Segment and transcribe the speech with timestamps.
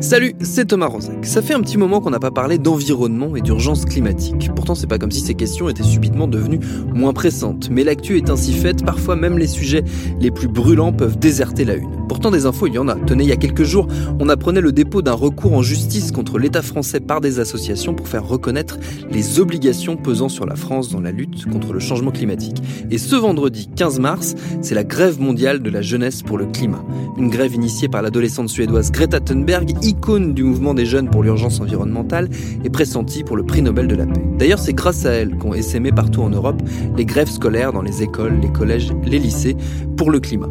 [0.00, 1.26] Salut, c'est Thomas Rozek.
[1.26, 4.50] Ça fait un petit moment qu'on n'a pas parlé d'environnement et d'urgence climatique.
[4.56, 6.60] Pourtant, c'est pas comme si ces questions étaient subitement devenues
[6.94, 7.68] moins pressantes.
[7.70, 9.84] Mais l'actu est ainsi faite, parfois même les sujets
[10.18, 11.99] les plus brûlants peuvent déserter la une.
[12.10, 12.96] Pourtant, des infos, il y en a.
[12.96, 13.86] Tenez, il y a quelques jours,
[14.18, 18.08] on apprenait le dépôt d'un recours en justice contre l'État français par des associations pour
[18.08, 18.80] faire reconnaître
[19.12, 22.60] les obligations pesant sur la France dans la lutte contre le changement climatique.
[22.90, 26.84] Et ce vendredi 15 mars, c'est la grève mondiale de la jeunesse pour le climat.
[27.16, 31.60] Une grève initiée par l'adolescente suédoise Greta Thunberg, icône du mouvement des jeunes pour l'urgence
[31.60, 32.28] environnementale
[32.64, 34.24] et pressentie pour le prix Nobel de la paix.
[34.36, 36.60] D'ailleurs, c'est grâce à elle qu'ont essaimé partout en Europe
[36.96, 39.56] les grèves scolaires dans les écoles, les collèges, les lycées
[39.96, 40.50] pour le climat.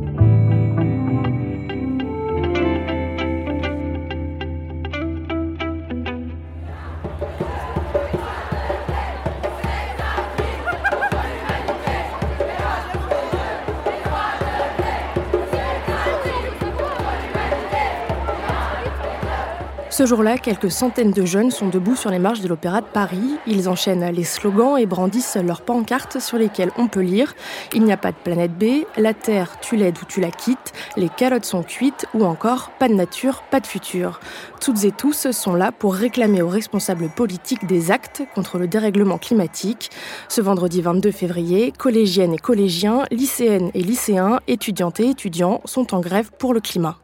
[20.00, 23.36] Ce jour-là, quelques centaines de jeunes sont debout sur les marches de l'Opéra de Paris.
[23.46, 27.36] Ils enchaînent les slogans et brandissent leurs pancartes sur lesquelles on peut lire
[27.74, 30.72] Il n'y a pas de planète B, la Terre, tu l'aides ou tu la quittes,
[30.96, 34.22] les carottes sont cuites ou encore Pas de nature, pas de futur.
[34.62, 39.18] Toutes et tous sont là pour réclamer aux responsables politiques des actes contre le dérèglement
[39.18, 39.90] climatique.
[40.30, 46.00] Ce vendredi 22 février, collégiennes et collégiens, lycéennes et lycéens, étudiantes et étudiants sont en
[46.00, 47.00] grève pour le climat.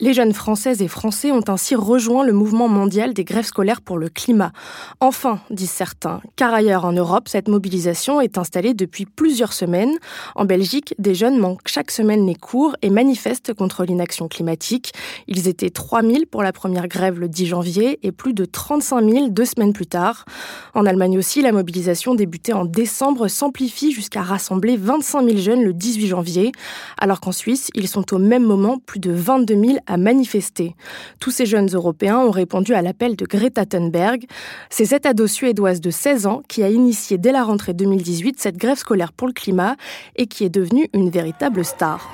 [0.00, 3.98] Les jeunes Françaises et Français ont ainsi rejoint le mouvement mondial des grèves scolaires pour
[3.98, 4.52] le climat.
[5.00, 9.96] Enfin, disent certains, car ailleurs en Europe, cette mobilisation est installée depuis plusieurs semaines.
[10.36, 14.92] En Belgique, des jeunes manquent chaque semaine les cours et manifestent contre l'inaction climatique.
[15.26, 19.28] Ils étaient 3000 pour la première grève le 10 janvier et plus de 35 000
[19.30, 20.26] deux semaines plus tard.
[20.74, 25.72] En Allemagne aussi, la mobilisation débutée en décembre s'amplifie jusqu'à rassembler 25 000 jeunes le
[25.72, 26.52] 18 janvier,
[26.98, 30.76] alors qu'en Suisse, ils sont au même moment plus de 22 000 à manifester.
[31.18, 34.26] Tous ces jeunes Européens ont répondu à l'appel de Greta Thunberg.
[34.70, 38.56] C'est cette ado suédoise de 16 ans qui a initié dès la rentrée 2018 cette
[38.56, 39.76] grève scolaire pour le climat
[40.16, 42.08] et qui est devenue une véritable star.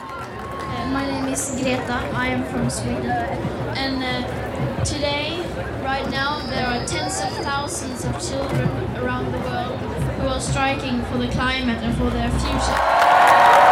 [0.93, 1.99] My name is Greta.
[2.15, 3.11] I am from Sweden.
[3.77, 5.41] And uh, today,
[5.83, 8.69] right now, there are tens of thousands of children
[9.03, 9.79] around the world
[10.21, 13.64] who are striking for the climate and for their future.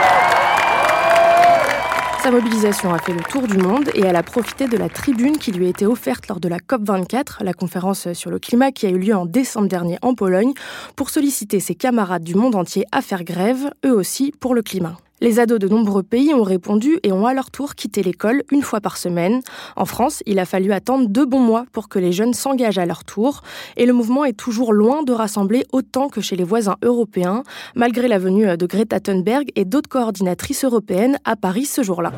[2.23, 5.39] Sa mobilisation a fait le tour du monde et elle a profité de la tribune
[5.39, 8.87] qui lui a été offerte lors de la COP24, la conférence sur le climat qui
[8.87, 10.53] a eu lieu en décembre dernier en Pologne,
[10.95, 14.97] pour solliciter ses camarades du monde entier à faire grève, eux aussi, pour le climat.
[15.23, 18.61] Les ados de nombreux pays ont répondu et ont à leur tour quitté l'école une
[18.61, 19.41] fois par semaine.
[19.77, 22.87] En France, il a fallu attendre deux bons mois pour que les jeunes s'engagent à
[22.87, 23.43] leur tour.
[23.77, 27.45] Et le mouvement est toujours loin de rassembler autant que chez les voisins européens,
[27.77, 32.11] malgré la venue de Greta Thunberg et d'autres coordinatrices européennes à Paris ce jour-là.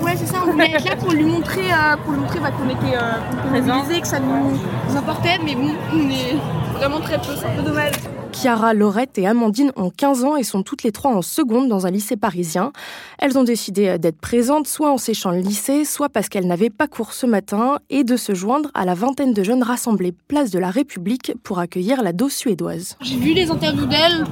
[0.00, 2.52] Ouais, c'est ça, on voulait être là pour lui montrer, euh, pour lui montrer bah,
[2.52, 4.52] qu'on était euh, mobilisés, que ça nous,
[4.88, 6.38] nous importait, mais bon, on est
[6.76, 7.94] vraiment très peu, c'est un peu dommage.
[8.32, 11.86] Chiara, Laurette et Amandine ont 15 ans et sont toutes les trois en seconde dans
[11.86, 12.72] un lycée parisien.
[13.18, 16.86] Elles ont décidé d'être présentes soit en séchant le lycée, soit parce qu'elles n'avaient pas
[16.86, 20.58] cours ce matin et de se joindre à la vingtaine de jeunes rassemblés place de
[20.58, 22.96] la République pour accueillir la dose suédoise.
[23.00, 24.26] J'ai vu les interviews d'elle,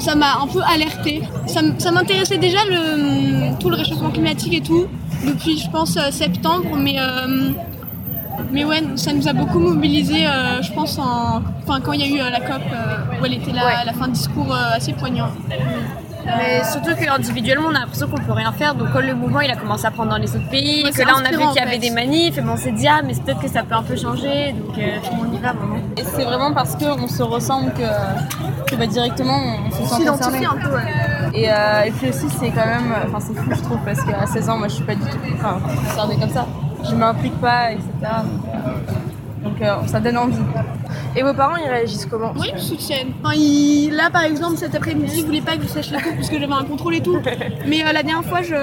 [0.00, 1.22] ça m'a un peu alertée.
[1.46, 4.86] Ça, m'intéressait déjà le, tout le réchauffement climatique et tout,
[5.24, 7.50] depuis je pense euh, septembre, mais, euh,
[8.52, 12.04] mais ouais, ça nous a beaucoup mobilisés, euh, je pense, en, enfin, quand il y
[12.04, 14.52] a eu euh, la COP, euh, où elle était là, à la fin de discours
[14.52, 15.28] euh, assez poignant.
[16.26, 18.74] Mais surtout qu'individuellement, on a l'impression qu'on peut rien faire.
[18.74, 21.02] Donc, quand le mouvement il a commencé à prendre dans les autres pays, Ouais, que
[21.02, 21.78] là, on a vu qu'il y avait fait.
[21.78, 23.82] des manifs, et ben, on s'est dit, ah, mais c'est peut-être que ça peut un
[23.82, 24.52] peu changer.
[24.52, 25.76] Donc, euh, on y va maintenant.
[25.96, 30.38] Et c'est vraiment parce qu'on se ressemble que, que bah, directement on se sent concerné.
[30.38, 30.82] S'identifie un peu, ouais.
[31.34, 34.26] Et, euh, et puis aussi c'est quand même, enfin c'est fou je trouve parce qu'à
[34.26, 36.44] 16 ans moi je suis pas du tout enfin, concernée comme ça.
[36.88, 37.88] Je m'implique pas etc.
[39.42, 40.36] Donc euh, ça donne envie.
[41.16, 42.32] Et vos parents, ils réagissent comment?
[42.38, 43.12] Oui, ils soutiennent.
[43.24, 43.34] Enfin,
[43.90, 46.38] Là, par exemple, cet après-midi, ils voulaient pas que je sèche les cours parce que
[46.38, 47.18] j'avais un contrôle et tout.
[47.66, 48.54] Mais euh, la dernière fois, je...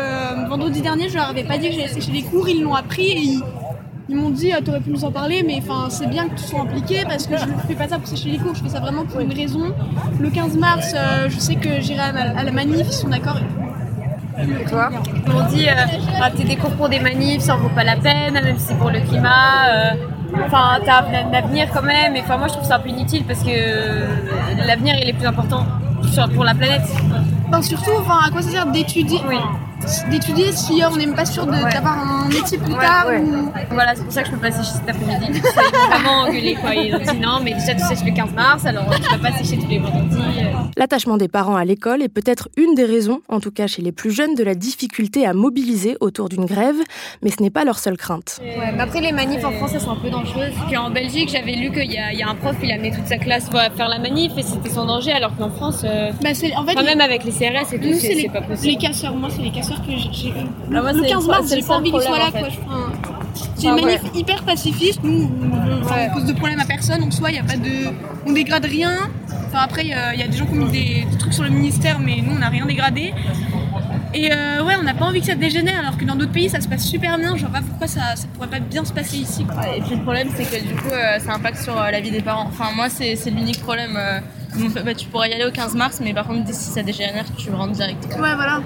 [0.48, 2.48] vendredi dernier, je leur avais pas dit que j'allais sécher les cours.
[2.48, 3.40] Ils l'ont appris et
[4.10, 4.16] ils...
[4.16, 6.62] m'ont dit euh, t'aurais pu nous en parler, mais enfin c'est bien que tu sois
[6.62, 8.80] impliqué parce que je ne fais pas ça pour sécher les cours, je fais ça
[8.80, 9.74] vraiment pour une raison.
[10.20, 13.40] Le 15 mars, euh, je sais que j'irai à, à la manif, ils sont d'accord.
[14.70, 14.90] Toi
[15.28, 15.74] m'ont dit, euh,
[16.22, 18.68] ah, t'es des cours pour des manifs, ça en vaut pas la peine, même si
[18.68, 19.70] c'est pour le climat.
[19.70, 19.90] euh,
[20.46, 22.16] Enfin, t'as un avenir quand même.
[22.16, 24.06] Et enfin, moi, je trouve ça un peu inutile parce que euh,
[24.68, 25.66] l'avenir, il est plus important
[26.36, 26.84] pour la planète.
[27.48, 29.38] Enfin, surtout, enfin, à quoi ça sert d'étudier Oui.
[30.12, 31.72] D'étudier si on n'est même pas sûr de- Ouais.
[31.72, 31.96] d'avoir
[32.28, 33.20] métier plus Ouais, tard ouais.
[33.20, 35.26] ou- Voilà, c'est pour ça que je peux pas sécher cet après-midi.
[35.34, 36.74] Ils vraiment engueulé quoi.
[36.76, 39.32] Ils ont dit non, mais déjà tu sèches le 15 mars, alors tu peux pas
[39.34, 40.18] sécher tous les vendredis.
[40.42, 40.54] euh.
[40.78, 43.92] L'attachement des parents à l'école est peut-être une des raisons, en tout cas chez les
[43.92, 46.76] plus jeunes, de la difficulté à mobiliser autour d'une grève,
[47.22, 48.40] mais ce n'est pas leur seule crainte.
[48.42, 50.54] Ouais, mais après les manifs en France elles sont un peu dangereuses.
[50.68, 53.08] Puis en Belgique j'avais lu qu'il y, a- y a un prof il amenait toute
[53.08, 56.30] sa classe pour faire la manif et c'était sans danger alors qu'en France, euh, Bah,
[56.32, 58.68] en fait, quand même avec les CRS et tout, c'est pas possible.
[58.74, 59.16] les casseurs.
[59.16, 60.34] Moi, c'est les casseurs que j'ai-.
[60.38, 63.20] Ah, moi, le c'est 15 le- mars, c'est j'ai le pas envie qu'ils soient Quoi.
[63.56, 64.10] c'est Ah, une manif ouais.
[64.20, 65.00] hyper pacifiste.
[65.04, 66.10] Nous, on, Ouais.
[66.14, 67.04] pose de problème à personne.
[67.04, 67.94] En soi, il a pas de,
[68.26, 68.94] on dégrade rien.
[69.48, 71.18] Enfin, après, il y, a il y a des gens qui ont mis des, des
[71.18, 73.14] trucs sur le ministère, mais nous, on n'a rien dégradé.
[74.14, 76.50] Et euh, ouais, on n'a pas envie que ça dégénère, alors que dans d'autres pays,
[76.50, 77.36] ça se passe super bien.
[77.36, 79.46] Je vois pas pourquoi ça, ça pourrait pas bien se passer ici.
[79.46, 79.62] quoi.
[79.62, 82.00] Ouais, Et puis le problème, c'est que du coup, euh, ça impacte sur euh, la
[82.00, 82.46] vie des parents.
[82.48, 83.98] Enfin, moi, c'est l'unique problème.
[84.86, 87.52] bah, tu pourrais y aller au 15 mars, mais par contre, d'ici ça dégénère, tu
[87.52, 88.06] rentres direct.
[88.06, 88.62] Ouais, voilà.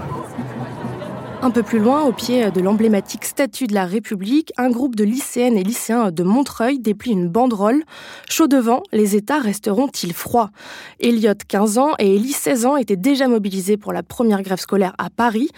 [1.43, 5.03] Un peu plus loin, au pied de l'emblématique statue de la République, un groupe de
[5.03, 7.81] lycéennes et lycéens de Montreuil déplie une banderole.
[8.29, 10.51] Chaud devant, les États resteront-ils froids?
[10.99, 14.93] Elliot, 15 ans, et Ellie, 16 ans, étaient déjà mobilisés pour la première grève scolaire
[14.99, 15.49] à Paris.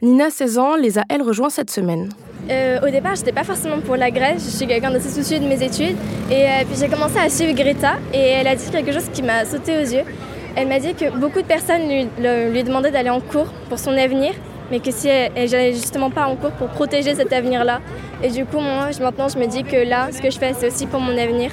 [0.00, 2.08] Nina, 16 ans, les a, elle, rejoints cette semaine.
[2.48, 4.36] Euh, au départ, j'étais pas forcément pour la grève.
[4.38, 5.96] Je suis quelqu'un d'assez soucieux de mes études.
[6.30, 9.22] Et euh, puis j'ai commencé à suivre Greta et elle a dit quelque chose qui
[9.22, 10.04] m'a sauté aux yeux.
[10.54, 14.34] Elle m'a dit que beaucoup de personnes lui, demandaient d'aller en cours pour son avenir,
[14.72, 17.80] mais que si elle, elle n'allait justement pas en cours pour protéger cet avenir-là.
[18.24, 20.54] Et du coup, moi, je- maintenant, je me dis que là, ce que je fais,
[20.58, 21.50] c'est aussi pour mon avenir.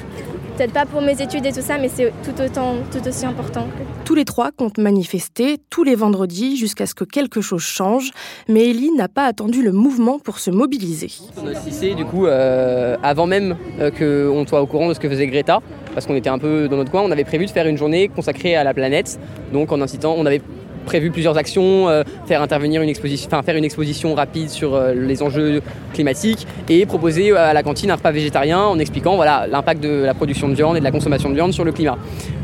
[0.56, 3.66] Peut-être pas pour mes études et tout ça, mais c'est tout autant, tout aussi important.
[4.04, 8.10] Tous les trois comptent manifester tous les vendredis jusqu'à ce que quelque chose change,
[8.48, 11.10] mais Ellie n'a pas attendu le mouvement pour se mobiliser.
[11.36, 15.00] Dans notre lycée, du coup, euh, avant même euh, qu'on soit au courant de ce
[15.00, 15.60] que faisait Greta,
[15.94, 18.08] parce qu'on était un peu dans notre coin, on avait prévu de faire une journée
[18.08, 19.18] consacrée à la planète.
[19.54, 20.42] Donc, en incitant, on avait
[20.84, 24.94] prévu plusieurs actions, euh, faire intervenir une exposition, enfin faire une exposition rapide sur euh,
[24.94, 25.62] les enjeux
[25.92, 30.14] climatiques et proposer à la cantine un repas végétarien en expliquant voilà l'impact de la
[30.14, 31.98] production de viande et de la consommation de viande sur le climat.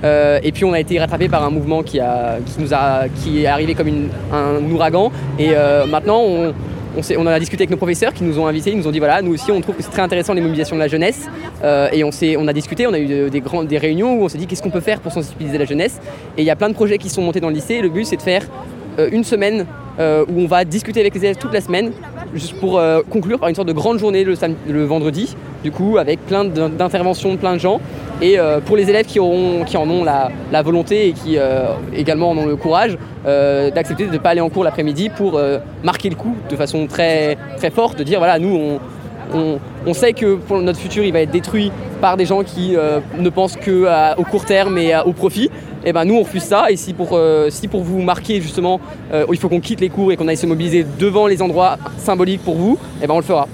[0.05, 3.09] Euh, et puis on a été rattrapé par un mouvement qui a, qui nous a,
[3.09, 3.89] qui est arrivé comme
[4.33, 6.53] un ouragan et euh, maintenant on
[6.97, 8.99] on, en a discuté avec nos professeurs qui nous ont invités, ils nous ont dit
[8.99, 11.29] voilà, nous aussi on trouve que c'est très intéressant les mobilisations de la jeunesse.
[11.63, 14.39] Euh, et on, on a discuté, on a eu de- des, réunions où on s'est
[14.39, 16.01] dit qu'est-ce qu'on peut faire pour sensibiliser la jeunesse?
[16.37, 17.81] Et il y a plein de projets qui sont montés dans le lycée.
[17.81, 18.43] Le but c'est de faire
[18.99, 19.67] euh, une semaine
[19.99, 21.93] où on va discuter avec les élèves toute la semaine,
[22.35, 26.21] juste pour euh, conclure par une sorte de grande journée le, vendredi, du coup avec
[26.27, 27.81] plein d'in- d'interventions de plein de gens.
[28.23, 32.39] Et euh, pour les élèves qui, en ont la, volonté et qui euh, également en
[32.39, 32.97] ont le courage,
[33.27, 36.57] euh, d'accepter de ne pas aller en cours l'après-midi pour euh, marquer le coup de
[36.57, 38.79] façon très, très forte, de dire voilà, nous
[39.35, 43.01] on, on, sait que notre futur il va être détruit par des gens qui euh,
[43.19, 45.51] ne pensent qu'au court terme et au profit.
[45.87, 48.81] Et ben nous on refuse ça et si pour, euh, si pour vous marquer justement
[49.13, 51.79] euh, il faut qu'on quitte les cours et qu'on aille se mobiliser devant les endroits
[51.97, 53.47] symboliques pour vous, et ben on le fera.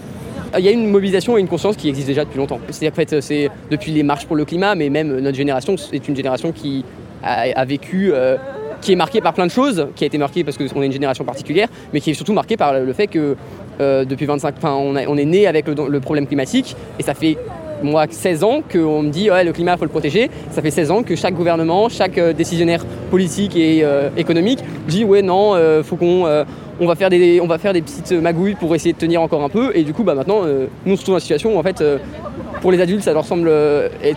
[0.59, 2.59] Il y a une mobilisation et une conscience qui existe déjà depuis longtemps.
[2.71, 6.09] C'est en fait c'est depuis les marches pour le climat, mais même notre génération est
[6.09, 6.87] une génération qui
[7.23, 8.37] a, vécu, euh,
[8.81, 10.93] qui est marquée par plein de choses, qui a été marquée parce qu'on est une
[10.93, 13.37] génération particulière, mais qui est surtout marquée par le fait que
[13.79, 17.37] depuis 25, enfin on, est né avec le problème climatique et ça fait
[17.83, 20.31] moi 16 ans qu'on me dit ouais le climat faut le protéger.
[20.51, 25.05] Ça fait 16 ans que chaque gouvernement, chaque euh, décisionnaire politique et euh, économique dit
[25.05, 26.27] ouais non euh, faut qu'on
[26.81, 29.49] on va faire des va faire des petites magouilles pour essayer de tenir encore un
[29.49, 30.43] peu et du coup bah maintenant
[30.87, 31.85] nous on se trouve dans une situation où en fait
[32.61, 33.53] pour les adultes ça leur semble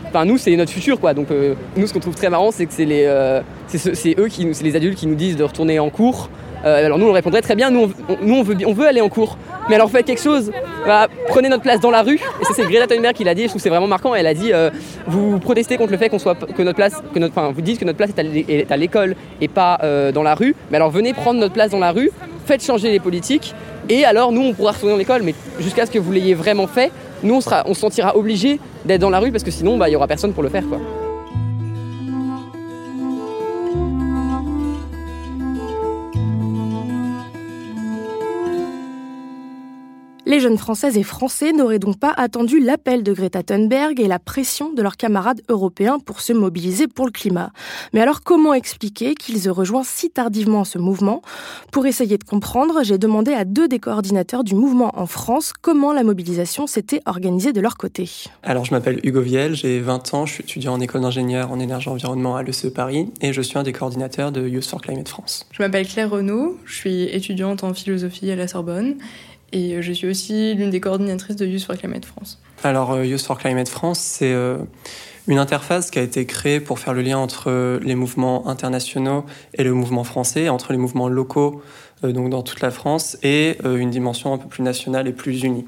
[0.08, 1.28] enfin nous c'est notre futur quoi donc
[1.76, 3.06] nous ce qu'on trouve très marrant c'est que c'est les
[3.68, 6.30] c'est ce- c'est eux qui c'est les adultes qui nous disent de retourner en cours
[6.66, 9.38] Euh, alors nous on répondrait très bien nous on, veut aller en cours.
[9.70, 10.52] Mais alors faites quelque chose.
[10.86, 12.20] Bah, prenez notre place dans la rue.
[12.42, 14.16] Et ça c'est Greta Thunberg qui l'a dit je trouve c'est vraiment marquant.
[14.16, 14.70] Elle a dit euh,
[15.08, 17.80] vous protestez contre le fait qu'on soit que notre place que notre enfin vous dites
[17.80, 20.56] que notre place est à l'école et pas euh, dans la rue.
[20.72, 22.12] Mais alors venez prendre notre place dans la rue
[22.46, 23.54] faites changer les politiques.
[23.90, 26.68] Et alors nous on pourra retourner dans l'école mais jusqu'à ce que vous l'ayez vraiment
[26.68, 26.92] fait
[27.24, 29.90] nous on sera on se sentira obligé d'être dans la rue parce que sinon bah
[29.90, 30.80] il y aura personne pour le faire quoi.
[40.36, 44.20] Les jeunes Françaises et Français n'auraient donc pas attendu l'appel de Greta Thunberg et la
[44.20, 47.54] pression de leurs camarades européens pour se mobiliser pour le climat.
[47.94, 51.22] Mais alors comment expliquer qu'ils aient rejoint si tardivement ce mouvement?
[51.72, 55.94] Pour essayer de comprendre, j'ai demandé à deux des coordinateurs du mouvement en France comment
[55.94, 58.10] la mobilisation s'était organisée de leur côté.
[58.44, 61.62] Alors je m'appelle Hugo Viel, j'ai 20 ans, je suis étudiant en école d'ingénieur en
[61.62, 64.82] énergie et environnement à l'ECE Paris et je suis un des coordinateurs de Youth for
[64.82, 65.48] Climate France.
[65.54, 68.98] Je m'appelle Claire Renaud, je suis étudiante en philosophie à la Sorbonne
[69.52, 72.40] et je suis aussi l'une des coordinatrices de Youth for Climate France.
[72.64, 74.58] Alors euh, Youth for Climate France, c'est euh,
[75.28, 79.64] une interface qui a été créée pour faire le lien entre les mouvements internationaux et
[79.64, 81.62] le mouvement français, entre les mouvements locaux
[82.04, 85.44] euh, donc dans toute la France et une dimension un peu plus nationale et plus
[85.44, 85.66] unie.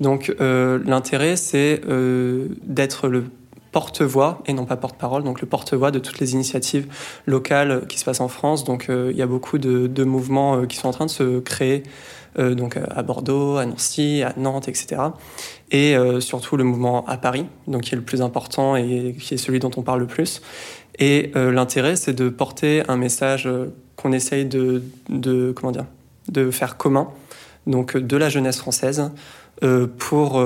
[0.00, 1.80] Donc l'intérêt, c'est
[2.62, 3.24] d'être le
[3.72, 6.86] porte-voix et non pas porte-parole, donc le porte-voix de toutes les initiatives
[7.26, 8.62] locales qui se passent en France.
[8.62, 12.27] Donc il y a beaucoup de, mouvements qui sont en train de se créer euh,
[12.54, 15.02] donc euh, à Bordeaux, à Nancy, à Nantes, etc.
[15.70, 19.34] Et euh, surtout le mouvement à Paris, donc qui est le plus important et qui
[19.34, 20.42] est celui dont on parle le plus.
[21.00, 23.48] Et l'intérêt, c'est de porter un message
[23.94, 24.82] qu'on essaye de,
[25.54, 25.84] comment dire,
[26.26, 27.06] de faire commun,
[27.68, 29.12] donc de la jeunesse française,
[29.98, 30.42] pour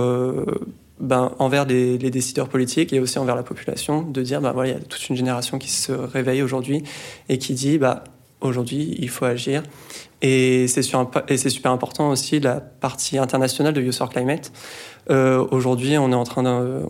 [1.02, 4.72] ben, envers les, décideurs politiques et aussi envers la population, de dire ben, voilà, il
[4.74, 6.84] y a toute une génération qui se réveille aujourd'hui
[7.28, 8.04] et qui dit bah,
[8.40, 9.62] aujourd'hui il faut agir
[10.22, 10.82] et c'est
[11.50, 14.52] super important aussi la partie internationale de for Climate.
[15.10, 16.42] Euh, Aujourd'hui, on est en train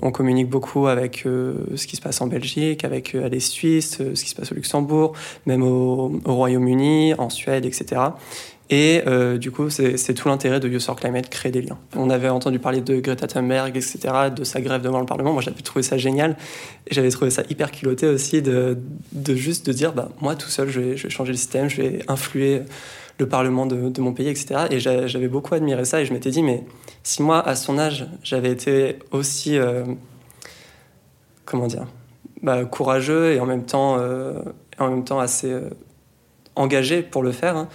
[0.03, 3.99] on communique beaucoup avec euh, ce qui se passe en Belgique, avec euh, les Suisses,
[4.01, 5.15] euh, ce qui se passe au Luxembourg,
[5.47, 8.03] même au, au Royaume-Uni, en Suède, etc.
[8.71, 11.79] Et euh, du coup, c'est tout l'intérêt de for Climate, créer des liens.
[11.95, 13.99] On avait entendu parler de Greta Thunberg, etc.,
[14.35, 15.35] de sa grève devant le Parlement.
[15.35, 16.39] Moi, j'avais trouvé ça génial.
[16.87, 18.79] Et j'avais trouvé ça hyper culotté aussi de,
[19.13, 21.69] de juste de dire, bah, moi, tout seul, je vais, je vais changer le système,
[21.69, 22.63] je vais influer
[23.19, 24.67] le Parlement de, mon pays, etc.
[24.71, 26.65] Et j'avais beaucoup admiré ça et je m'étais dit, mais
[27.03, 29.85] si moi, à son âge, j'avais été aussi, euh,
[31.45, 31.87] comment dire,
[32.43, 34.33] bah, courageux et en même temps, euh,
[35.19, 35.71] assez euh,
[36.57, 37.69] engagé pour le faire, hein,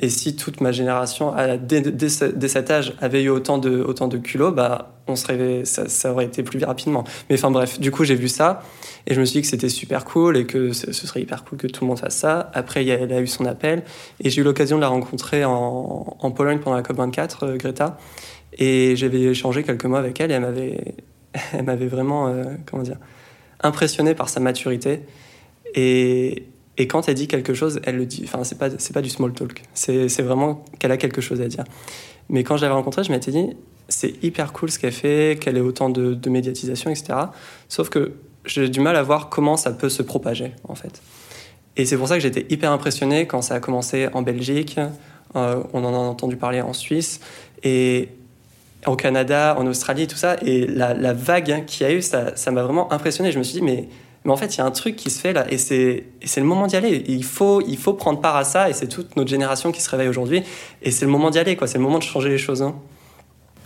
[0.00, 4.52] et si toute ma génération, dès, cet âge, avait eu autant de, autant de culot,
[4.52, 7.02] bah, on serait, ça, aurait été plus rapidement.
[7.28, 8.62] Mais enfin bref, du coup, j'ai vu ça
[9.08, 11.58] et je me suis dit que c'était super cool et que ce serait hyper cool
[11.58, 12.50] que tout le monde fasse ça.
[12.54, 13.82] Après, elle a eu son appel
[14.22, 17.98] et j'ai eu l'occasion de la rencontrer en, en, Pologne pendant la COP24, euh, Greta.
[18.56, 20.94] Et j'avais échangé quelques mots avec elle et elle m'avait,
[21.52, 22.98] elle m'avait vraiment, euh, comment dire,
[23.62, 25.00] impressionné par sa maturité.
[25.74, 26.44] Et,
[26.78, 28.22] et quand elle dit quelque chose, elle le dit.
[28.24, 29.62] Enfin, c'est pas, c'est pas du small talk.
[29.74, 31.64] C'est, vraiment qu'elle a quelque chose à dire.
[32.28, 33.56] Mais quand je l'avais rencontrée, je m'étais dit,
[33.88, 37.18] c'est hyper cool ce qu'elle fait, qu'elle ait autant de, de, médiatisation, etc.
[37.68, 38.12] Sauf que
[38.44, 41.02] j'ai du mal à voir comment ça peut se propager, en fait.
[41.76, 44.78] Et c'est pour ça que j'étais hyper impressionné quand ça a commencé en Belgique.
[45.34, 47.20] Euh, on en a entendu parler en Suisse.
[47.64, 48.10] Et
[48.86, 50.36] au Canada, en Australie, tout ça.
[50.42, 53.32] Et la, la vague qu'il y a eu, ça, ça m'a vraiment impressionné.
[53.32, 53.88] Je me suis dit, mais
[54.24, 56.04] mais en fait, il y a un truc qui se fait là, et c'est
[56.36, 57.04] le moment d'y aller.
[57.06, 59.90] Il faut, il faut prendre part à ça, et c'est toute notre génération qui se
[59.90, 60.42] réveille aujourd'hui,
[60.82, 61.66] et c'est le moment d'y aller, quoi.
[61.66, 62.62] C'est le moment de changer les choses.
[62.62, 62.74] Hein.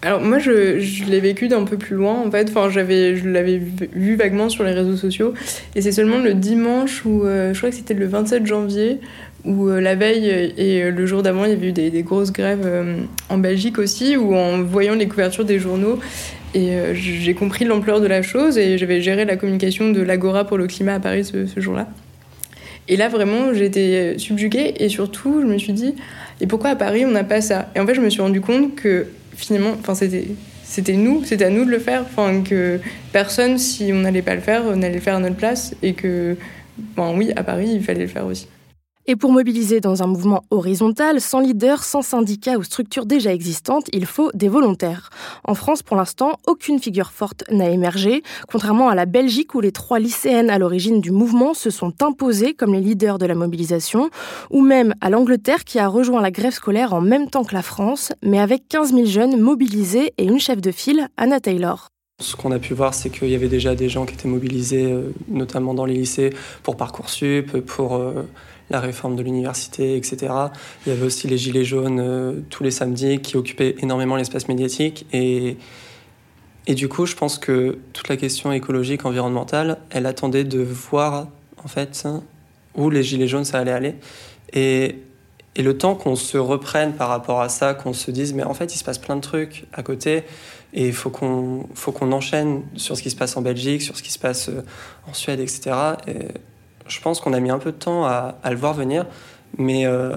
[0.04, 2.50] Alors moi, je, je l'ai vécu d'un peu plus loin, en fait.
[2.50, 3.60] Enfin, je l'avais
[3.92, 5.32] vu vaguement sur les réseaux sociaux,
[5.74, 8.98] et c'est seulement le dimanche où, euh, je crois que c'était le 27 janvier,
[9.44, 12.32] où euh, la veille et le jour d'avant, il y avait eu des, des grosses
[12.32, 15.98] grèves euh, en Belgique aussi, où en voyant les couvertures des journaux,
[16.54, 20.46] et euh, j'ai compris l'ampleur de la chose et j'avais géré la communication de l'Agora
[20.46, 21.88] pour le climat à Paris ce, jour-là.
[22.88, 25.94] Et là, vraiment, été subjuguée et surtout, je me suis dit,
[26.40, 27.70] et pourquoi à Paris, on n'a pas ça?
[27.74, 30.28] Et en fait, je me suis rendu compte que finalement, c'était
[30.64, 32.80] c'était nous, c'était à nous de le faire, enfin que
[33.12, 36.34] personne, si on n'allait pas le faire, n'allait le faire à notre place, et que,
[36.96, 38.48] ben oui, à Paris, il fallait le faire aussi.
[39.06, 43.88] Et pour mobiliser dans un mouvement horizontal, sans leader, sans syndicat ou structure déjà existante,
[43.92, 45.10] il faut des volontaires.
[45.44, 49.72] En France, pour l'instant, aucune figure forte n'a émergé, contrairement à la Belgique où les
[49.72, 54.08] trois lycéennes à l'origine du mouvement se sont imposées comme les leaders de la mobilisation,
[54.50, 57.62] ou même à l'Angleterre qui a rejoint la grève scolaire en même temps que la
[57.62, 61.88] France, mais avec 15 000 jeunes mobilisés et une chef de file, Anna Taylor.
[62.20, 64.92] Ce qu'on a pu voir, c'est qu'il y avait déjà des gens qui étaient mobilisés,
[64.92, 66.30] euh, notamment dans les lycées,
[66.62, 68.22] pour Parcoursup, pour euh,
[68.72, 70.32] la réforme de l'université, etc.
[70.84, 74.48] Il y avait aussi les Gilets jaunes euh, tous les samedis qui occupaient énormément l'espace
[74.48, 75.06] médiatique.
[75.12, 75.58] Et,
[76.66, 81.28] et du coup, je pense que toute la question écologique, environnementale, elle attendait de voir
[81.62, 82.08] en fait
[82.74, 83.94] où les Gilets jaunes ça allait aller.
[84.52, 84.96] Et,
[85.54, 88.54] et le temps qu'on se reprenne par rapport à ça, qu'on se dise, mais en
[88.54, 90.24] fait, il se passe plein de trucs à côté.
[90.72, 93.96] Et il faut qu'on faut qu'on enchaîne sur ce qui se passe en Belgique, sur
[93.96, 94.64] ce qui se passe euh,
[95.06, 95.76] en Suède, etc.
[96.08, 96.28] Et
[96.88, 99.06] je pense qu'on a mis un peu de temps à, le voir venir,
[99.58, 100.16] mais, euh,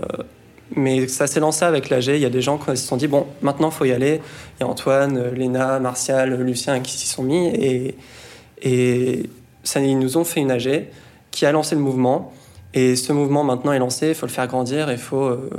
[0.75, 2.07] mais ça s'est lancé avec l'AG.
[2.07, 4.21] Il y a des gens qui se sont dit bon, maintenant faut y aller.
[4.57, 7.95] Il y a Antoine, Léna, Martial, Lucien qui s'y sont mis et,
[8.61, 9.29] et
[9.75, 10.87] ils nous ont fait une AG
[11.31, 12.33] qui a lancé le mouvement.
[12.73, 15.49] Et ce mouvement maintenant est lancé, il faut le faire grandir, il faut, euh,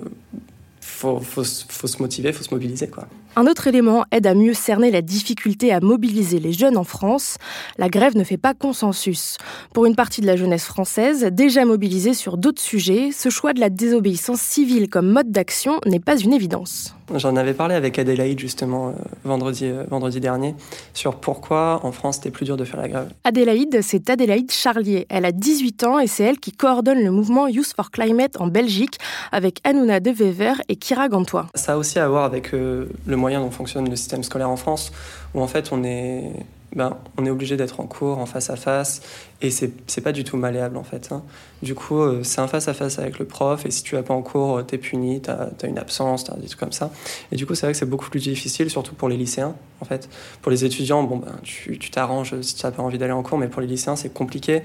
[0.80, 2.88] faut, faut, faut, se motiver, il faut se mobiliser.
[2.88, 3.06] Quoi.
[3.38, 7.36] Un autre élément aide à mieux cerner la difficulté à mobiliser les jeunes en France.
[7.76, 9.36] La grève ne fait pas consensus.
[9.74, 13.60] Pour une partie de la jeunesse française, déjà mobilisée sur d'autres sujets, ce choix de
[13.60, 16.95] la désobéissance civile comme mode d'action n'est pas une évidence.
[17.14, 18.92] J'en avais parlé avec Adélaïde justement euh,
[19.25, 20.54] vendredi, euh, vendredi dernier
[20.92, 23.08] sur pourquoi en France c'était plus dur de faire la grève.
[23.22, 25.06] Adélaïde, c'est Adélaïde Charlier.
[25.08, 28.48] Elle a 18 ans et c'est elle qui coordonne le mouvement Youth for Climate en
[28.48, 28.98] Belgique
[29.30, 31.46] avec Hanouna De Wever et Kira Gantois.
[31.54, 34.56] Ça a aussi à voir avec euh, le moyen dont fonctionne le système scolaire en
[34.56, 34.90] France
[35.34, 36.32] où en fait on est
[36.75, 39.00] ben, on est obligé d'être en cours, en face à face,
[39.40, 41.11] et c'est pas du tout malléable en fait.
[41.12, 41.23] Hein.
[41.62, 44.02] Du coup, euh, c'est un face à face avec le prof, et si tu vas
[44.02, 46.90] pas en cours, euh, t'es puni, t'as as une absence, t'as des trucs comme ça.
[47.32, 49.85] Et du coup, c'est vrai que c'est beaucoup plus difficile, surtout pour les lycéens en
[49.85, 50.08] fait.
[50.42, 53.38] Pour les étudiants, bon, ben, tu t'arranges si tu n'as pas envie d'aller en cours,
[53.38, 54.62] mais pour les lycéens, c'est compliqué.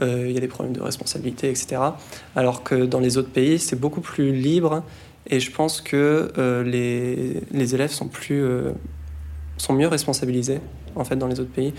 [0.00, 1.80] Euh, il y a des problèmes de responsabilité, etc.
[2.34, 4.82] Alors que dans les autres pays, c'est beaucoup plus libre,
[5.28, 6.32] et je pense que
[6.64, 8.44] les, les, élèves sont plus
[9.62, 10.60] sont mieux responsabilisés
[10.96, 11.72] en fait dans les autres pays.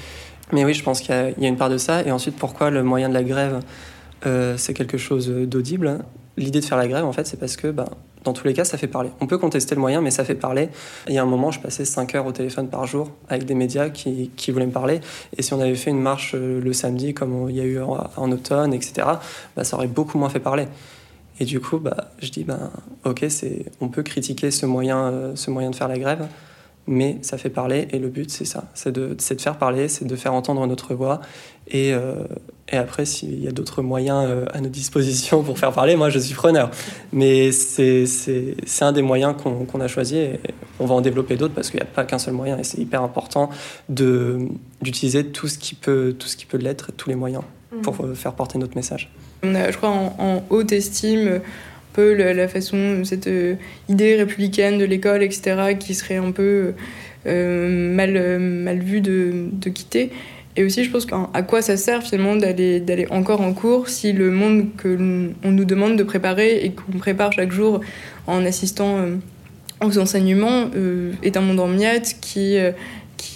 [0.52, 2.04] Mais oui, je pense qu'il y, a une part de ça.
[2.04, 3.60] Et ensuite, pourquoi le moyen de la grève,
[4.26, 6.00] euh, c'est quelque chose d'audible?
[6.38, 7.90] L'idée de faire la grève, en fait, c'est parce que bah,
[8.24, 9.10] dans tous les cas, ça fait parler.
[9.20, 10.70] On peut contester le moyen, mais ça fait parler.
[11.08, 13.54] Il y a un moment, je passais 5 heures au téléphone par jour avec des
[13.54, 15.02] médias qui, qui voulaient me parler.
[15.38, 17.80] Et si on avait fait une marche euh, le samedi, comme il y a eu
[17.82, 19.08] en, automne, etc.,
[19.56, 20.68] bah, ça aurait beaucoup moins fait parler.
[21.40, 22.72] Et du coup, bah, je dis, bah,
[23.04, 23.26] ok,
[23.82, 26.28] on peut critiquer ce moyen, euh, ce moyen de faire la grève,
[26.88, 30.06] mais ça fait parler et le but c'est ça, c'est de, de, faire parler, c'est
[30.06, 31.22] de faire entendre notre voix
[31.68, 32.26] et, euh,
[32.70, 36.10] et après s'il y a d'autres moyens euh, à notre disposition pour faire parler, moi
[36.10, 36.72] je suis preneur.
[37.14, 38.06] Mais c'est
[38.82, 40.40] un des moyens qu'on a choisi et
[40.80, 42.80] on va en développer d'autres parce qu'il n'y a pas qu'un seul moyen et c'est
[42.80, 43.50] hyper important
[43.90, 47.44] d'utiliser tout ce qui peut, tout ce qui peut l'être, tous les moyens
[47.82, 48.16] pour mmh.
[48.16, 49.10] faire porter notre message.
[49.42, 51.42] On a, je crois, en, en haute estime
[51.94, 53.56] peu la, façon, cette euh,
[53.88, 56.74] idée républicaine de l'école, etc., qui serait un peu
[57.26, 60.12] euh, mal, euh, mal vue de, de, quitter.
[60.56, 64.12] Et aussi, je pense à quoi ça sert finalement d'aller, d'aller encore en cours si
[64.12, 67.80] le monde que on nous demande de préparer et qu'on prépare chaque jour
[68.28, 69.00] en assistant
[69.84, 70.70] aux enseignements
[71.24, 72.56] est un monde en miettes qui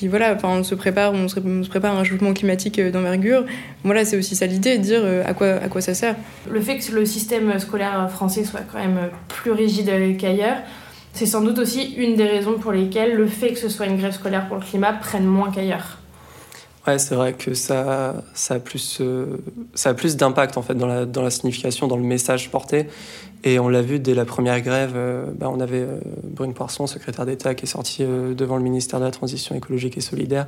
[0.04, 3.46] voilà, enfin, on se prépare, on se, prépare à un changement climatique euh, d'envergure.
[3.84, 6.16] Voilà, c'est aussi ça l'idée, de dire euh, à quoi, à quoi ça sert.
[6.50, 10.58] Le fait que le système scolaire français soit quand même plus rigide qu'ailleurs,
[11.14, 13.98] c'est sans doute aussi une des raisons pour lesquelles le fait que ce soit une
[13.98, 15.97] grève scolaire pour le climat prenne moins qu'ailleurs.
[16.88, 19.38] Ouais, c'est vrai que ça, a plus, euh,
[19.98, 22.88] plus d'impact en fait dans la, signification, dans le message porté.
[23.44, 26.88] Et on l'a vu dès la première grève, euh, bah, on avait euh, Brune Poisson,
[26.88, 30.48] secrétaire d'État, qui est sorti devant le ministère de la Transition écologique et solidaire.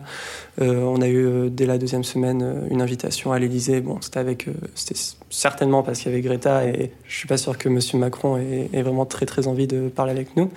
[0.60, 3.82] on a eu dès la deuxième semaine une invitation à l'Élysée.
[3.82, 4.99] Bon, c'était avec, c'était
[5.30, 8.69] certainement parce qu'il y avait Greta, et je suis pas sûr que Monsieur Macron ait,
[8.71, 10.49] ait, vraiment très très envie de parler avec nous.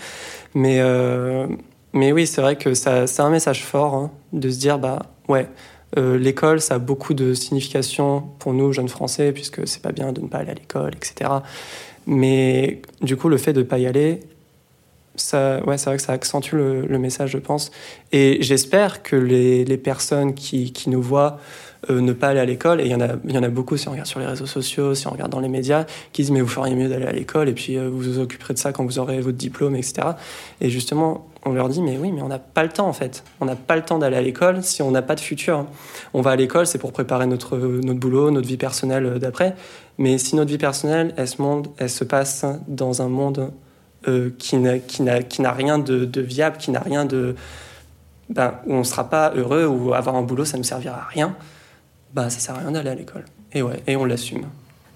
[0.54, 0.80] Mais
[1.94, 5.02] mais oui, c'est vrai que ça, c'est un message fort hein, de se dire bah
[5.28, 5.48] ouais
[5.98, 10.12] euh, l'école, ça a beaucoup de signification pour nous, jeunes Français, puisque c'est pas bien
[10.12, 11.30] de ne pas aller à l'école, etc.
[12.06, 14.20] Mais du coup, le fait de ne pas y aller,
[15.14, 17.70] ça, ouais, c'est vrai que ça accentue le, message, je pense.
[18.12, 21.38] Et j'espère que les, personnes qui, nous voient
[21.90, 23.48] euh, ne pas aller à l'école, et il y, en a, il y en a
[23.48, 26.22] beaucoup si on regarde sur les réseaux sociaux, si on regarde dans les médias, qui
[26.22, 28.58] disent mais vous feriez mieux d'aller à l'école, et puis euh, vous vous occuperez de
[28.58, 30.08] ça quand vous aurez votre diplôme, etc.
[30.62, 33.24] Et justement, on leur dit mais oui mais on n'a pas le temps en fait.
[33.40, 35.66] On n'a pas le temps d'aller à l'école si on n'a pas de futur.
[36.14, 39.54] On va à l'école c'est pour préparer notre notre boulot notre vie personnelle d'après.
[39.98, 43.52] Mais si notre vie personnelle elle se monde elle se passe dans un monde
[44.08, 47.34] euh, qui n'a rien de, viable qui n'a rien de
[48.28, 51.36] ben, où on sera pas heureux ou avoir un boulot ça ne servira à rien
[52.14, 53.24] bah ça sert à rien d'aller à l'école.
[53.52, 54.46] Et ouais et on l'assume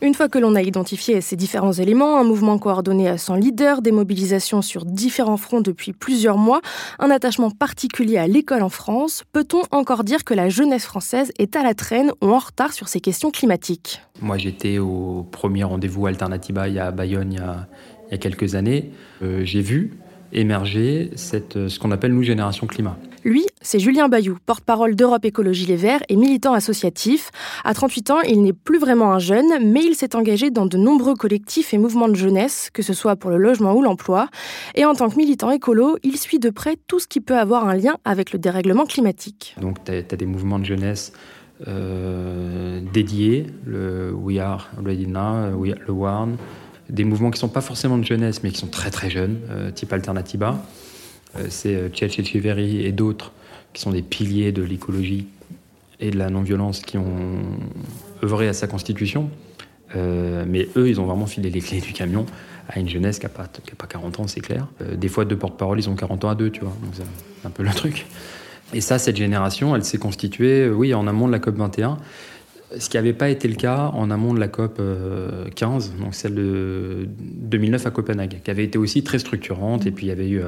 [0.03, 3.83] une fois que l'on a identifié ces différents éléments, un mouvement coordonné à son leader,
[3.83, 6.61] des mobilisations sur différents fronts depuis plusieurs mois,
[6.99, 11.57] un attachement particulier à l'école en France, peut-on encore dire que la jeunesse française est
[11.57, 14.03] à la traîne ou en retard sur ces questions climatiques?
[14.21, 17.67] Moi j'étais au premier rendez-vous Alternativa il y a Bayonne il y a,
[18.09, 18.91] il y a quelques années.
[19.23, 19.99] Euh, J'ai vu
[20.33, 22.99] émerger cette, ce qu'on appelle nous génération climat.
[23.25, 27.33] Lui, c'est Julien Bayou, porte-parole d'Europe Écologie Les Verts et militant associatif.
[27.65, 30.77] À 38 ans, il n'est plus vraiment un jeune, mais il s'est engagé dans de
[30.77, 34.29] nombreux collectifs et mouvements de jeunesse, que ce soit pour le logement ou l'emploi.
[34.77, 37.67] Et en tant que militant écolo, il suit de près tout ce qui peut avoir
[37.67, 39.57] un lien avec le dérèglement climatique.
[39.61, 41.13] Donc tu as, des mouvements de jeunesse
[41.67, 46.37] euh, dédiés, le We Are Ready Now, le WARN,
[46.89, 49.41] des mouvements qui ne sont pas forcément de jeunesse, mais qui sont très très jeunes,
[49.75, 50.57] type Alternativa.
[51.49, 53.33] c'est Tchetch Echeverry et d'autres
[53.77, 55.27] qui sont des piliers de l'écologie
[56.01, 57.39] et de la non-violence qui ont
[58.23, 59.31] œuvré à sa constitution.
[59.95, 62.27] mais eux, ils ont vraiment filé les clés du camion
[62.69, 64.67] à une jeunesse qui n'a pas, pas 40 ans, c'est clair.
[64.81, 66.77] des fois, deux porte-parole, ils ont 40 ans à deux, tu vois.
[66.93, 68.07] C'est un peu le truc.
[68.73, 71.99] Et ça, cette génération, elle s'est constituée, euh, oui, en amont de la COP 21,
[72.79, 74.81] ce qui n'avait pas été le cas en amont de la COP
[75.55, 79.91] 15, euh, donc celle de 2009 à Copenhague, qui avait été aussi très structurante, et
[79.91, 80.43] puis il y avait eu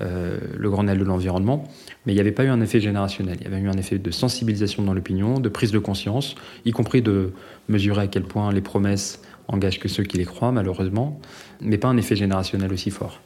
[0.00, 1.64] euh, le Grenelle de l'environnement,
[2.06, 3.36] mais il n'y avait pas eu un effet générationnel.
[3.40, 6.72] Il y avait eu un effet de sensibilisation dans l'opinion, de prise de conscience, y
[6.72, 7.32] compris de
[7.68, 11.20] mesurer à quel point les promesses engagent que ceux qui les croient, malheureusement,
[11.60, 13.20] mais pas un effet générationnel aussi fort.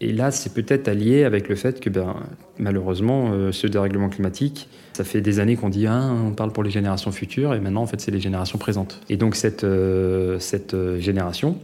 [0.00, 2.16] Et là, c'est peut-être allié avec le fait que, ben,
[2.58, 6.62] malheureusement, euh, ce dérèglement climatique, ça fait des années qu'on dit, ah, on parle pour
[6.62, 9.00] les générations futures, et maintenant, en fait, c'est les générations présentes.
[9.08, 10.38] Et donc, cette, euh,
[10.72, 11.58] euh, génération,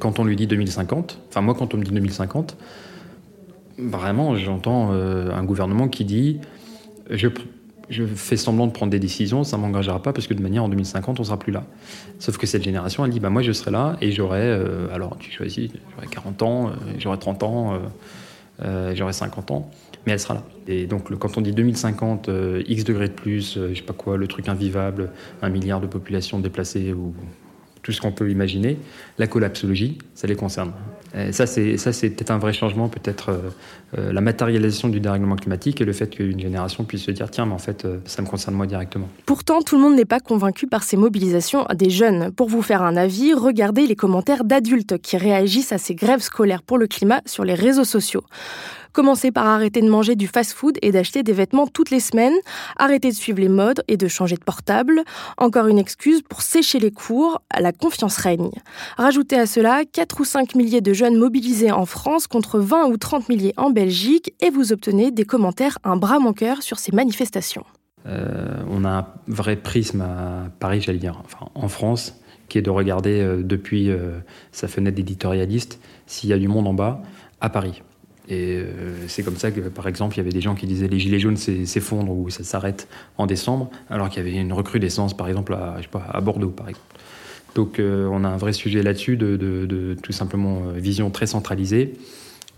[0.00, 2.56] quand on lui dit 2050, enfin, moi, quand on me dit 2050,
[3.78, 6.40] vraiment, j'entends un gouvernement qui dit,
[7.08, 7.28] je
[7.88, 10.64] je fais semblant de prendre des décisions, ça ne m'engagera pas parce que de manière
[10.64, 11.64] en 2050, on sera plus là.
[12.18, 15.16] Sauf que cette génération, elle dit bah moi je serai là et j'aurai, euh, alors
[15.18, 17.80] tu choisis, j'aurai 40 ans, euh, j'aurai 30 ans,
[18.64, 19.70] euh, j'aurai 50 ans,
[20.06, 20.44] mais elle sera là.
[20.68, 22.30] Et donc quand on dit 2050,
[22.66, 25.10] X degrés de plus, je sais pas quoi, le truc invivable,
[25.42, 27.14] un milliard de population déplacée ou
[27.82, 28.78] tout ce qu'on peut imaginer,
[29.18, 30.72] la collapsologie, ça les concerne.
[31.32, 33.50] Ça, c'est ça, c'est peut-être un vrai changement, peut-être euh,
[33.98, 37.44] euh, la matérialisation du dérèglement climatique et le fait qu'une génération puisse se dire tiens,
[37.44, 39.08] mais en fait, euh, ça me concerne moi directement.
[39.26, 42.32] Pourtant, tout le monde n'est pas convaincu par ces mobilisations des jeunes.
[42.32, 46.62] Pour vous faire un avis, regardez les commentaires d'adultes qui réagissent à ces grèves scolaires
[46.62, 48.24] pour le climat sur les réseaux sociaux.
[48.92, 52.34] Commencez par arrêter de manger du fast-food et d'acheter des vêtements toutes les semaines.
[52.76, 55.02] Arrêtez de suivre les modes et de changer de portable.
[55.38, 57.42] Encore une excuse pour sécher les cours.
[57.58, 58.50] La confiance règne.
[58.96, 62.96] Rajoutez à cela 4 ou 5 milliers de jeunes mobilisés en France contre 20 ou
[62.96, 66.92] 30 milliers en Belgique et vous obtenez des commentaires un bras mon cœur sur ces
[66.92, 67.64] manifestations.
[68.06, 72.62] Euh, on a un vrai prisme à Paris, j'allais dire, enfin, en France, qui est
[72.62, 74.18] de regarder euh, depuis euh,
[74.50, 77.02] sa fenêtre d'éditorialiste s'il y a du monde en bas
[77.40, 77.82] à Paris.
[78.28, 80.88] Et euh, c'est comme ça que, par exemple, il y avait des gens qui disaient
[80.88, 85.16] les gilets jaunes s'effondrent ou ça s'arrête en décembre, alors qu'il y avait une recrudescence,
[85.16, 86.86] par exemple, à, Bordeaux, par exemple.
[87.54, 91.26] Donc euh, on a un vrai sujet là-dessus de, de, tout simplement euh, vision très
[91.26, 91.94] centralisée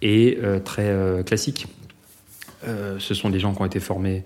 [0.02, 1.66] et très classique.
[2.66, 4.22] ce sont des gens qui ont été formés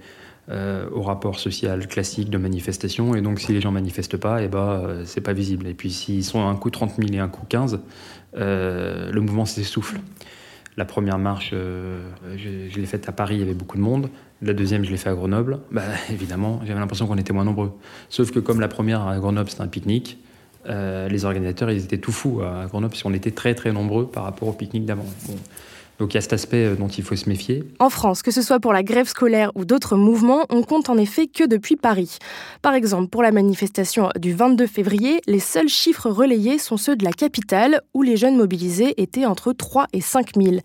[0.50, 4.48] au rapport social classique de manifestation, et donc si les gens manifestent pas, et eh
[4.48, 5.68] ben, c'est pas visible.
[5.68, 7.78] Et puis s'ils sont un coup 30 000 et un coup 15,
[8.34, 10.00] le mouvement s'essouffle.
[10.78, 14.10] La première marche, euh, je, l'ai faite à Paris, il y avait beaucoup de monde.
[14.42, 15.58] La deuxième, je l'ai fait à Grenoble.
[15.72, 17.72] Bah, évidemment, j'avais l'impression qu'on était moins nombreux.
[18.10, 20.18] Sauf que comme la première à Grenoble, c'était un pique-nique,
[20.68, 24.06] euh, les organisateurs, ils étaient tout fous à Grenoble, parce qu'on était très très nombreux
[24.06, 25.06] par rapport au pique-nique d'avant.
[25.98, 27.64] Donc il y a cet aspect euh, dont il faut se méfier.
[27.80, 30.96] En France, que ce soit pour la grève scolaire ou d'autres mouvements, on compte en
[30.96, 32.18] effet que depuis Paris.
[32.62, 37.04] Par exemple, pour la manifestation du 22 février, les seuls chiffres relayés sont ceux de
[37.04, 40.56] la capitale, où les jeunes mobilisés étaient entre 3 et 5 000.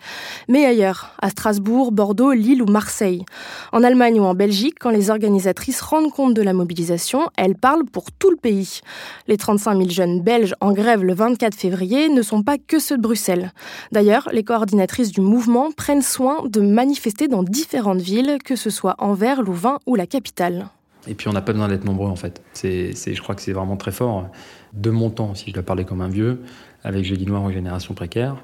[0.50, 3.26] Mais ailleurs, à Strasbourg, Bordeaux, Lille ou Marseille.
[3.72, 7.86] En Allemagne ou en Belgique, quand les organisatrices rendent compte de la mobilisation, elles parlent
[7.86, 8.82] pour tout le pays.
[9.28, 12.98] Les 35 000 jeunes belges en grève le 24 février ne sont pas que ceux
[12.98, 13.52] de Bruxelles.
[13.92, 18.96] D'ailleurs, les coordinatrices du mouvement prennent soin de manifester dans différentes villes, que ce soit
[19.00, 20.68] Anvers, Louvain ou la capitale.
[21.08, 22.42] Et puis on n'a pas besoin d'être nombreux en fait.
[22.54, 24.28] C'est, je crois que c'est vraiment très fort.
[24.74, 26.42] De mon temps, si je dois parler comme un vieux,
[26.84, 28.38] avec Jeudi Noir aux générations précaires,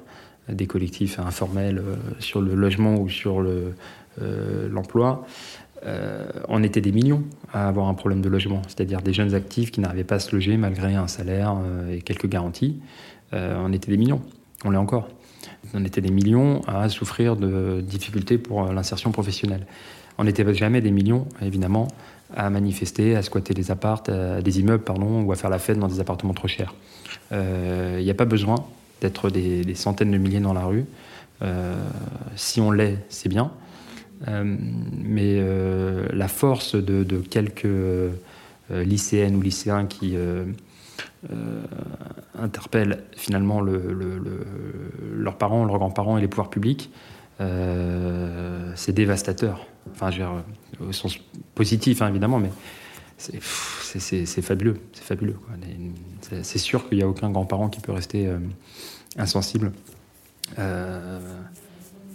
[0.48, 5.26] des collectifs informels euh, sur le logement ou sur euh, l'emploi,
[5.86, 9.70] euh, on était des millions à avoir un problème de logement, c'est-à-dire des jeunes actifs
[9.70, 11.56] qui n'arrivaient pas à se loger malgré un salaire
[11.90, 12.80] et quelques garanties.
[13.32, 14.20] on était des millions,
[14.64, 15.08] on l'est encore
[15.74, 19.66] on était des millions à souffrir de difficultés pour l'insertion professionnelle.
[20.18, 21.88] On n'était jamais des millions, évidemment,
[22.36, 25.88] à manifester, à squatter des appartes, des immeubles, pardon, ou à faire la fête dans
[25.88, 26.74] des appartements trop chers.
[27.30, 28.56] Il euh, n'y a pas besoin
[29.00, 30.84] d'être des, centaines de milliers dans la rue.
[31.42, 31.74] Euh,
[32.36, 33.50] si on l'est, c'est bien.
[34.28, 34.56] Euh,
[35.02, 35.40] mais
[36.12, 37.68] la force de quelques
[38.70, 40.16] lycéennes ou lycéens qui
[41.30, 41.62] euh,
[42.38, 46.90] interpellent finalement leurs parents, leurs grands-parents et les pouvoirs publics,
[47.40, 49.66] euh, c'est dévastateur.
[49.92, 50.22] Enfin, je
[50.82, 51.18] au sens
[51.54, 52.50] positif, hein, évidemment, mais
[53.18, 53.40] c'est
[54.42, 54.78] fabuleux.
[54.92, 55.36] C'est fabuleux.
[56.42, 58.38] C'est sûr qu'il n'y a aucun grand-parent qui peut rester euh,
[59.18, 59.72] insensible.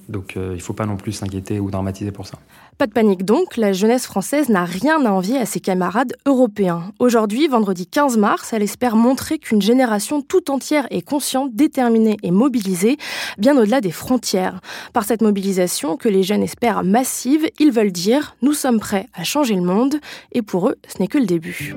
[0.09, 2.37] Donc il ne faut pas non plus s'inquiéter ou dramatiser pour ça.
[2.77, 6.91] Pas de panique donc, la jeunesse française n'a rien à envier à ses camarades européens.
[6.99, 12.31] Aujourd'hui, vendredi 15 mars, elle espère montrer qu'une génération tout entière est consciente, déterminée et
[12.31, 12.97] mobilisée,
[13.37, 14.59] bien au-delà des frontières.
[14.91, 19.23] Par cette mobilisation que les jeunes espèrent massive, ils veulent dire nous sommes prêts à
[19.23, 19.95] changer le monde,
[20.33, 21.75] et pour eux, ce n'est que le début.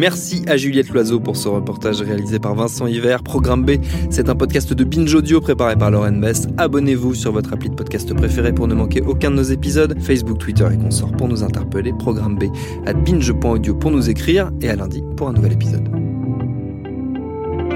[0.00, 3.22] Merci à Juliette Loiseau pour ce reportage réalisé par Vincent Hiver.
[3.22, 3.72] Programme B,
[4.08, 6.48] c'est un podcast de Binge Audio préparé par Lauren Best.
[6.56, 9.94] Abonnez-vous sur votre appli de podcast préféré pour ne manquer aucun de nos épisodes.
[10.00, 11.92] Facebook, Twitter et consorts pour nous interpeller.
[11.92, 12.44] Programme B
[12.86, 14.50] à binge.audio pour nous écrire.
[14.62, 15.86] Et à lundi pour un nouvel épisode.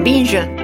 [0.02, 0.63] Binge.